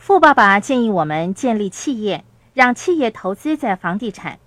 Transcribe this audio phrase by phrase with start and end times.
[0.00, 4.38] 富爸爸建议我们建立企业，让企业投资在房地产。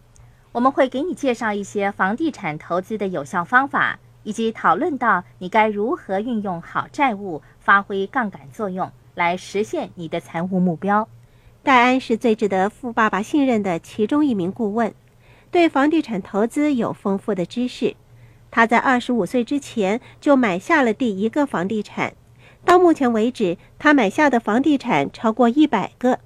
[0.51, 11.07] 我们会给你介绍一些房地产投资的有效方法，以及讨论到你该如何运用好债务，发挥杠杆作用，来实现你的财务目标。
[11.61, 14.91] 戴安是最值得富爸爸信任的其中一名顾问，
[15.51, 17.95] 对房地产投资有丰富的知识。
[18.49, 22.15] 他在二十五岁之前就买下了第一个房地产。
[22.65, 26.19] 到目前为止，他买下的房地产超过一百个。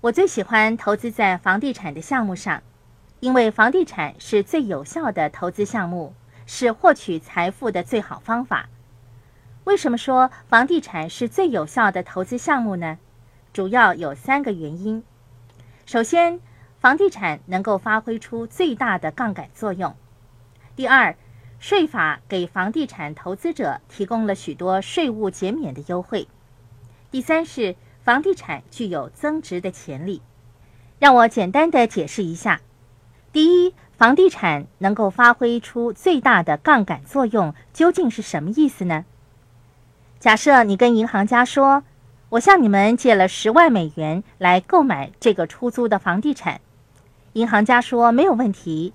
[0.00, 2.62] 我最喜欢投资在房地产的项目上，
[3.20, 6.14] 因为房地产是最有效的投资项目，
[6.46, 8.68] 是获取财富的最好方法。
[9.64, 12.98] 为什么说房地产是最有效的投资项目呢？
[13.52, 15.02] 主要有三个原因。
[15.86, 16.40] 首先，
[16.78, 19.94] 房地产能够发挥出最大的杠杆作用。
[20.76, 21.16] 第二，
[21.68, 26.28] 税法给房地产投资者提供了许多税务减免的优惠。
[27.10, 30.22] 第三是房地产具有增值的潜力。
[31.00, 32.60] 让我简单的解释一下：
[33.32, 39.04] 第一，房地产能够发挥出最大的杠杆作用，究竟是什么意思呢？
[40.20, 41.82] 假设你跟银行家说
[42.30, 46.60] ：“我向你们借了十万美元来购买这个出租的房地产。”
[47.34, 48.92] 银行家说：“没有问题。”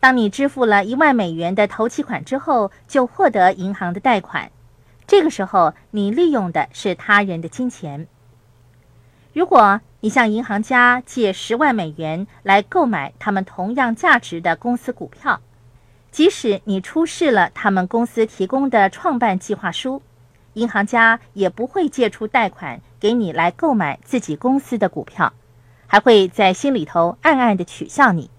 [0.00, 4.50] 当你支付了一万美元的头期款之后，就获得银行的贷款。
[5.06, 8.06] 这个时候，你利用的是他人的金钱。
[9.32, 15.40] 如果你向银行家借十万美元来购买他们同样价值的公司股票，
[16.10, 20.02] 即使你出示了他们公司提供的创办计划书，
[20.54, 25.32] 银行家也不会借出贷款给你来购买自己公司的股票，
[25.86, 28.30] 还会在心里头暗暗的取笑你。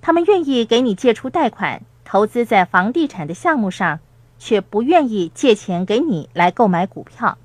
[0.00, 4.00] 他们愿意给你借出贷款，投资在房地产的项目上，
[4.38, 7.36] 却不愿意借钱给你来购买股票。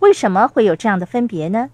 [0.00, 1.70] 为什么会有这样的分别呢？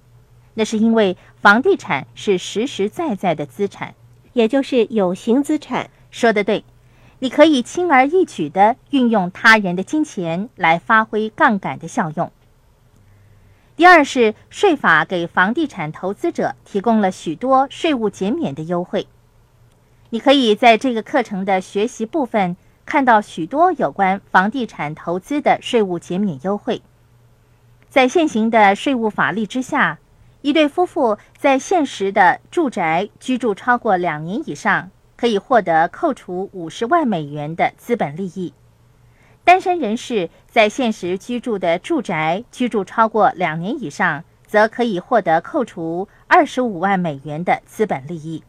[0.55, 3.95] 那是因为房地产是实实在在的资产，
[4.35, 5.91] 也就是有形资产。
[6.11, 6.65] 说的对，
[7.19, 12.31] 你可以轻而易举地运用他人的金钱来发挥杠杆的效用。
[13.75, 19.09] 第二是税法给房地产投资者提供了许多税务减免的优惠。
[20.15, 26.83] 你可以在这个课程的学习部分看到许多有关房地产投资的税务减免优惠。
[27.91, 29.99] 在现行的税务法律之下，
[30.41, 38.53] 一对夫妇在现实的住宅居住超过两年以上，可以获得扣除五十万美元的资本利益；
[39.43, 48.45] 单身人士在现实居住的住宅居住超过两年以上，则可以获得扣除二十五万美元的资本利益。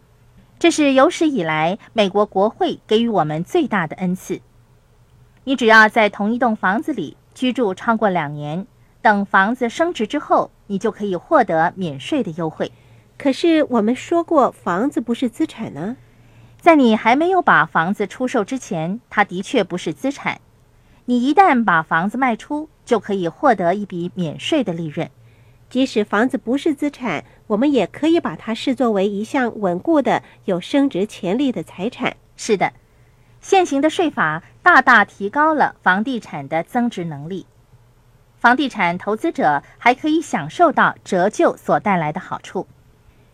[0.57, 4.41] 这是有史以来美国国会给予我们最大的恩赐。
[5.43, 8.65] 你只要在同一栋房子里居住超过两年，
[9.01, 12.71] 等房子升值之后，你就可以获得免税的优惠。
[13.17, 15.97] 可是我们说过，房子不是资产呢。
[16.59, 20.41] 在你还没有把房子出售之前，它的确不是资产。
[21.05, 25.11] 你一旦把房子卖出，就可以获得一笔免税的利润。
[25.75, 27.25] 即使房子不是资产。
[27.47, 32.15] 我们也可以把它视作为一项稳固的、有升值潜力的财产。
[32.37, 32.71] 是的，
[33.41, 37.45] 现行的税法大大提高了房地产的增值能力。
[38.37, 42.67] 房地产投资者还可以享受到折旧所带来的好处。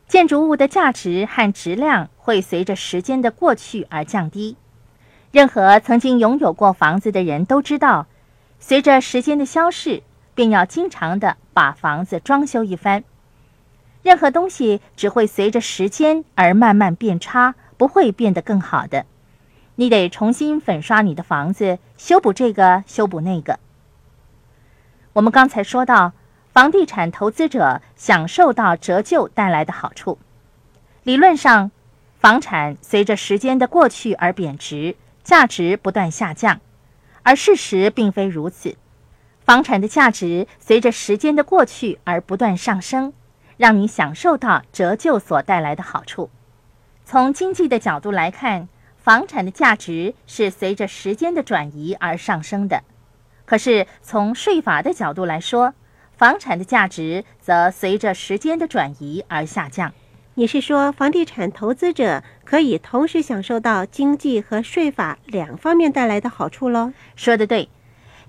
[0.07, 4.57] 建筑物的价值和质量会随着时间的过去而降低。
[5.31, 8.07] 任何曾经拥有过房子的人都知道，
[8.59, 10.01] 随着时间的消逝，
[10.35, 13.03] 便要经常的把房子装修一番。
[14.03, 19.05] 任何东西只会随着时间而慢慢变差，不会变得更好的。
[19.75, 23.59] 你得重新粉刷你的房子，修补这个，修补那个。
[25.13, 26.13] 我们刚才说到，
[26.51, 30.17] 房地产投资者享受到折旧带来的好处。
[31.03, 31.71] 理论上，
[32.17, 36.59] 房产随着时间的过去而贬值，价值不断下降，
[37.23, 38.75] 而事实并非如此。
[39.51, 43.11] 房产的价值随着时间的过去而不断上升。
[43.57, 46.29] 让你享受到折旧所带来的好处。
[47.03, 52.77] 从经济的角度来看，房产的价值是随着时间的转移而上升的；
[53.43, 55.73] 可是从税法的角度来说，
[56.15, 59.91] 房产的价值则随着时间的转移而下降。
[60.35, 66.93] 你是说，房地产投资者可以同时享受到经济和税法两方面带来的好处喽？
[67.17, 67.67] 说的对，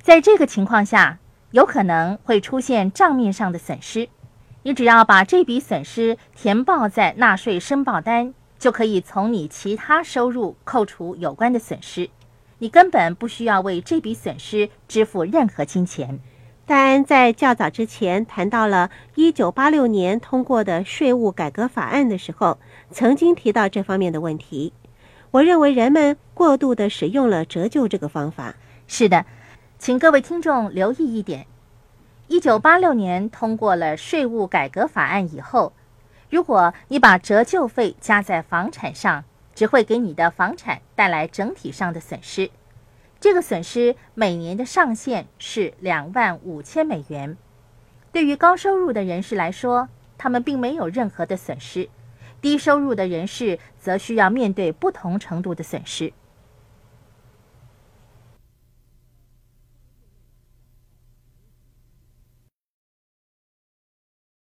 [0.02, 1.20] 在这个情况下，
[1.52, 4.08] 有可能会出现账面上的损失。
[4.64, 12.10] 你只要把这笔损失填报在纳税申报单，就可以从你其他收入扣除有关的损失。
[12.58, 16.20] 你根本不需要为这笔损失支付任何金钱。
[16.64, 22.58] 戴安在较早之前谈到了1986年通过的税务改革法案的时候，
[22.93, 24.72] 曾经提到这方面的问题。
[25.32, 28.55] 我认为人们过度的使用了折旧这个方法。
[28.87, 29.26] 是的，
[29.82, 31.44] 请各位听众留意一点：
[32.29, 35.73] 一九八六年通过了税务改革法案以后，
[36.31, 39.25] 如果你把折旧费加在房产上，
[39.56, 42.49] 只会给你的房产带来整体上的损失。
[43.19, 47.37] 这个损失每年的上限是两万五千美元。
[48.12, 51.88] 对于高收入的人士来说，他们并没有任何的损失；
[52.40, 56.12] 低收入的人士则需要面对不同程度的损失。